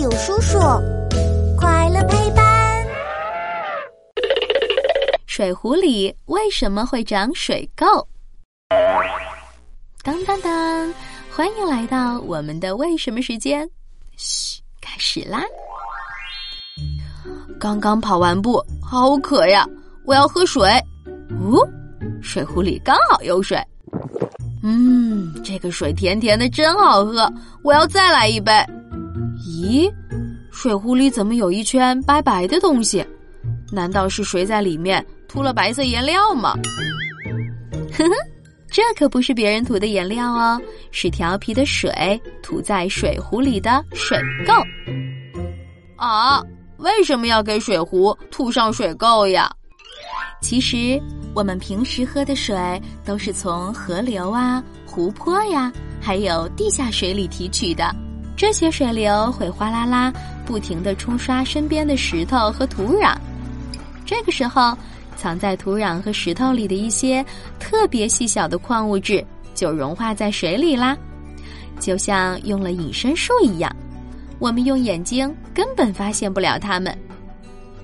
[0.00, 0.58] 有叔叔，
[1.58, 2.86] 快乐陪伴。
[5.26, 8.02] 水壶里为什么会长水垢？
[10.02, 10.94] 当当当！
[11.30, 13.68] 欢迎来到我们的为什么时间。
[14.16, 15.42] 嘘，开始啦！
[17.60, 19.68] 刚刚跑完步，好渴呀，
[20.06, 20.66] 我要喝水。
[21.42, 21.60] 哦，
[22.22, 23.62] 水壶里刚好有水。
[24.62, 27.30] 嗯，这个水甜甜的，真好喝，
[27.62, 28.50] 我要再来一杯。
[29.46, 29.92] 咦，
[30.50, 33.04] 水壶里怎么有一圈白白的东西？
[33.72, 36.54] 难道是谁在里面涂了白色颜料吗？
[37.92, 38.14] 呵呵，
[38.70, 44.62] 这可不是别人涂的颜料哦，是调皮的水涂在水壶里的水垢。
[45.96, 46.42] 啊，
[46.78, 49.50] 为什么要给水壶涂上水垢呀？
[50.42, 51.00] 其实
[51.34, 52.56] 我们平时喝的水
[53.04, 57.94] 都是从河流啊、湖泊呀，还有地下水里提取的。
[58.40, 60.10] 这些水流会哗啦啦
[60.46, 63.14] 不停地冲刷身边的石头和土壤，
[64.06, 64.74] 这个时候，
[65.14, 67.22] 藏在土壤和石头里的一些
[67.58, 69.22] 特别细小的矿物质
[69.54, 70.96] 就融化在水里啦，
[71.78, 73.70] 就像用了隐身术一样，
[74.38, 76.96] 我们用眼睛根本发现不了它们。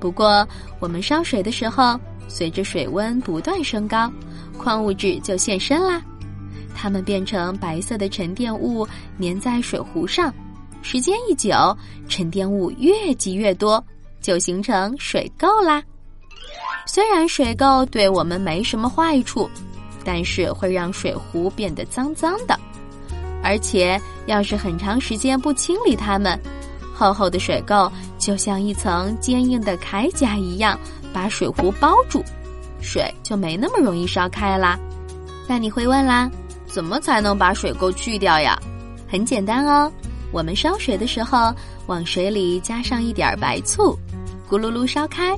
[0.00, 0.44] 不过，
[0.80, 4.10] 我们烧水的时候，随着水温不断升高，
[4.58, 6.02] 矿物质就现身啦。
[6.74, 8.86] 它们变成白色的沉淀物，
[9.20, 10.32] 粘在水壶上。
[10.82, 11.76] 时间一久，
[12.08, 13.84] 沉淀物越积越多，
[14.20, 15.82] 就形成水垢啦。
[16.86, 19.48] 虽然水垢对我们没什么坏处，
[20.04, 22.58] 但是会让水壶变得脏脏的。
[23.42, 26.38] 而且，要是很长时间不清理它们，
[26.94, 30.78] 厚厚的水垢就像一层坚硬的铠甲一样，
[31.12, 32.24] 把水壶包住，
[32.80, 34.78] 水就没那么容易烧开啦。
[35.46, 36.30] 那你会问啦？
[36.72, 38.58] 怎么才能把水垢去掉呀？
[39.08, 39.90] 很简单哦，
[40.30, 41.52] 我们烧水的时候，
[41.86, 43.98] 往水里加上一点白醋，
[44.48, 45.36] 咕噜噜烧开，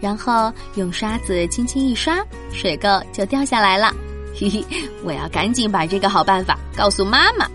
[0.00, 3.92] 然后用刷子轻轻一刷，水垢就掉下来了。
[4.38, 4.64] 嘿嘿，
[5.02, 7.50] 我要赶紧把这个好办法告诉妈妈。